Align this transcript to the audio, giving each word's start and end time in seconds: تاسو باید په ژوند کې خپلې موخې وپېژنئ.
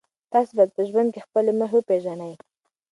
تاسو 0.31 0.51
باید 0.57 0.71
په 0.77 0.81
ژوند 0.89 1.09
کې 1.13 1.25
خپلې 1.25 1.51
موخې 1.59 1.75
وپېژنئ. 1.77 2.33